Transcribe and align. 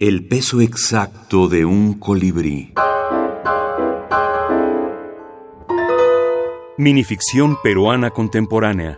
El 0.00 0.26
peso 0.26 0.62
exacto 0.62 1.46
de 1.46 1.66
un 1.66 1.98
colibrí. 1.98 2.72
Minificción 6.78 7.58
peruana 7.62 8.08
contemporánea. 8.08 8.96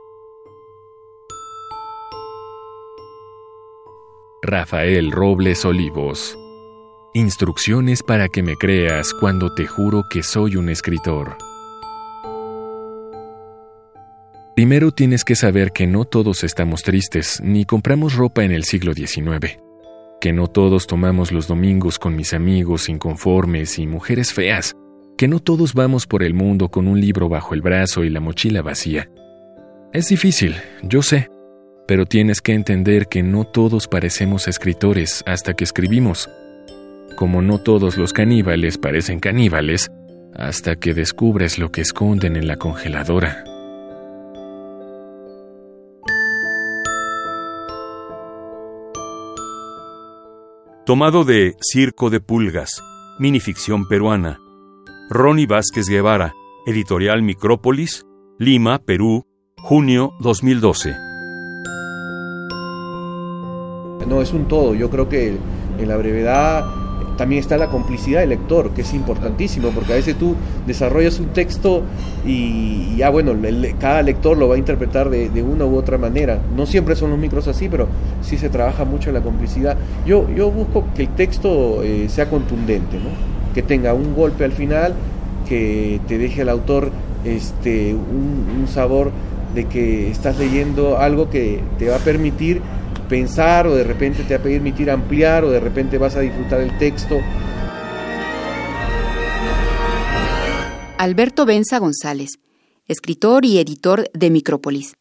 Rafael 4.43 5.11
Robles 5.11 5.65
Olivos. 5.65 6.39
Instrucciones 7.15 8.05
para 8.05 8.29
que 8.29 8.45
me 8.45 8.55
creas 8.55 9.13
cuando 9.13 9.53
te 9.53 9.67
juro 9.67 10.05
que 10.09 10.23
soy 10.23 10.55
un 10.55 10.69
escritor. 10.69 11.37
Primero 14.55 14.93
tienes 14.93 15.25
que 15.25 15.35
saber 15.35 15.73
que 15.73 15.89
no 15.89 16.05
todos 16.05 16.45
estamos 16.45 16.85
tristes 16.85 17.41
ni 17.43 17.65
compramos 17.65 18.15
ropa 18.15 18.45
en 18.45 18.53
el 18.53 18.63
siglo 18.63 18.95
XIX, 18.95 19.59
que 20.23 20.33
no 20.33 20.47
todos 20.47 20.87
tomamos 20.87 21.33
los 21.33 21.49
domingos 21.49 21.99
con 21.99 22.15
mis 22.15 22.33
amigos 22.33 22.89
inconformes 22.89 23.81
y 23.81 23.89
mujeres 23.89 24.33
feas, 24.33 24.77
que 25.19 25.27
no 25.27 25.41
todos 25.41 25.75
vamos 25.75 26.07
por 26.07 26.23
el 26.23 26.33
mundo 26.33 26.69
con 26.69 26.87
un 26.87 27.01
libro 27.01 27.29
bajo 27.29 27.55
el 27.55 27.61
brazo 27.61 28.05
y 28.05 28.09
la 28.09 28.21
mochila 28.21 28.63
vacía. 28.63 29.11
Es 29.93 30.11
difícil, 30.11 30.55
yo 30.85 31.03
sé, 31.03 31.29
pero 31.89 32.07
tienes 32.07 32.41
que 32.41 32.55
entender 32.55 33.09
que 33.09 33.25
no 33.25 33.43
todos 33.43 33.89
parecemos 33.89 34.47
escritores 34.47 35.25
hasta 35.27 35.55
que 35.55 35.65
escribimos, 35.65 36.31
como 37.17 37.43
no 37.43 37.59
todos 37.59 37.97
los 37.97 38.13
caníbales 38.13 38.79
parecen 38.79 39.19
caníbales 39.19 39.91
hasta 40.37 40.77
que 40.77 40.95
descubres 40.95 41.59
lo 41.59 41.73
que 41.73 41.81
esconden 41.81 42.37
en 42.37 42.47
la 42.47 42.59
congeladora. 42.59 43.43
Tomado 50.85 51.23
de 51.25 51.55
Circo 51.61 52.11
de 52.11 52.19
Pulgas, 52.19 52.83
minificción 53.21 53.87
peruana. 53.87 54.41
Ronnie 55.11 55.47
Vázquez 55.47 55.89
Guevara, 55.89 56.35
editorial 56.67 57.23
Micrópolis, 57.23 58.05
Lima, 58.37 58.81
Perú, 58.81 59.25
junio 59.59 60.13
2012. 60.19 60.97
No, 64.09 64.21
es 64.21 64.33
un 64.33 64.49
todo. 64.49 64.75
Yo 64.75 64.91
creo 64.91 65.09
que 65.09 65.37
en 65.79 65.89
la 65.89 65.97
brevedad 65.97 66.82
también 67.17 67.41
está 67.41 67.57
la 67.57 67.69
complicidad 67.69 68.21
del 68.21 68.31
lector, 68.31 68.71
que 68.71 68.83
es 68.83 68.95
importantísimo, 68.95 69.71
porque 69.71 69.93
a 69.93 69.97
veces 69.97 70.17
tú 70.17 70.35
desarrollas 70.67 71.19
un 71.19 71.29
texto 71.29 71.83
y 72.27 72.97
ya 72.97 73.11
bueno, 73.11 73.33
cada 73.81 74.03
lector 74.03 74.37
lo 74.37 74.49
va 74.49 74.57
a 74.57 74.59
interpretar 74.59 75.11
de, 75.11 75.43
una 75.43 75.65
u 75.65 75.77
otra 75.77 75.99
manera. 75.99 76.39
No 76.57 76.67
siempre 76.67 76.97
son 76.97 77.11
los 77.11 77.19
micros 77.19 77.49
así, 77.49 77.69
pero 77.69 77.89
sí 78.23 78.39
se 78.39 78.49
trabaja 78.49 78.85
mucho 78.85 79.13
la 79.13 79.21
complicidad. 79.21 79.77
Yo, 80.07 80.29
yo 80.35 80.51
busco 80.51 80.85
que 80.95 81.03
el 81.03 81.09
texto 81.09 81.83
eh, 81.83 82.09
sea 82.09 82.29
contundente, 82.29 82.99
¿no? 82.99 83.11
que 83.55 83.63
tenga 83.63 83.93
un 83.93 84.15
golpe 84.15 84.45
al 84.45 84.53
final, 84.53 84.95
que 85.49 86.01
te 86.09 86.17
deje 86.17 86.43
al 86.43 86.49
autor 86.49 86.91
este, 87.25 87.95
un 87.95 88.67
sabor 88.67 89.11
de 89.55 89.67
que 89.67 90.11
estás 90.11 90.39
leyendo 90.39 90.99
algo 90.99 91.29
que 91.31 91.61
te 91.79 91.89
va 91.89 91.97
a 91.97 91.99
permitir 91.99 92.63
pensar 93.13 93.67
o 93.67 93.75
de 93.75 93.85
repente 93.85 94.25
te 94.25 94.35
va 94.35 94.41
a 94.41 94.43
permitir 94.43 94.91
ampliar 94.91 95.45
o 95.45 95.51
de 95.51 95.61
repente 95.61 95.99
vas 95.99 96.17
a 96.17 96.21
disfrutar 96.21 96.63
el 96.63 96.79
texto. 96.79 97.21
Alberto 100.97 101.45
Benza 101.45 101.79
González, 101.79 102.39
escritor 102.87 103.45
y 103.45 103.59
editor 103.59 104.09
de 104.15 104.31
Micrópolis. 104.31 104.95